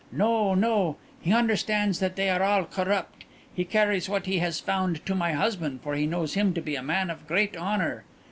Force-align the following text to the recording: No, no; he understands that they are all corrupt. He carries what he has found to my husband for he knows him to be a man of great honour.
No, 0.11 0.55
no; 0.55 0.97
he 1.21 1.31
understands 1.31 1.99
that 1.99 2.15
they 2.15 2.27
are 2.31 2.41
all 2.41 2.63
corrupt. 2.65 3.23
He 3.53 3.63
carries 3.63 4.09
what 4.09 4.25
he 4.25 4.39
has 4.39 4.59
found 4.59 5.05
to 5.05 5.13
my 5.13 5.33
husband 5.33 5.81
for 5.83 5.93
he 5.93 6.07
knows 6.07 6.33
him 6.33 6.55
to 6.55 6.61
be 6.61 6.75
a 6.75 6.81
man 6.81 7.11
of 7.11 7.27
great 7.27 7.55
honour. 7.55 8.03